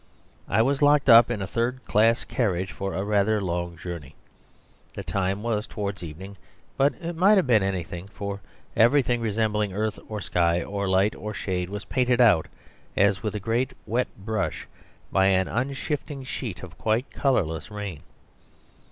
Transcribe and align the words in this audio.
I 0.49 0.63
was 0.63 0.81
locked 0.81 1.09
up 1.09 1.29
in 1.29 1.43
a 1.43 1.45
third 1.45 1.85
class 1.85 2.25
carriage 2.25 2.71
for 2.71 2.95
a 2.95 3.03
rather 3.03 3.39
long 3.39 3.77
journey. 3.77 4.15
The 4.95 5.03
time 5.03 5.43
was 5.43 5.67
towards 5.67 6.01
evening, 6.01 6.37
but 6.75 6.95
it 6.99 7.15
might 7.15 7.37
have 7.37 7.45
been 7.45 7.61
anything, 7.61 8.07
for 8.07 8.41
everything 8.75 9.21
resembling 9.21 9.73
earth 9.73 9.99
or 10.09 10.19
sky 10.19 10.63
or 10.63 10.89
light 10.89 11.13
or 11.15 11.35
shade 11.35 11.69
was 11.69 11.85
painted 11.85 12.19
out 12.19 12.47
as 12.97 13.17
if 13.17 13.23
with 13.23 13.35
a 13.35 13.39
great 13.39 13.73
wet 13.85 14.07
brush 14.17 14.65
by 15.11 15.27
an 15.27 15.47
unshifting 15.47 16.23
sheet 16.23 16.63
of 16.63 16.79
quite 16.79 17.11
colourless 17.11 17.69
rain. 17.69 18.01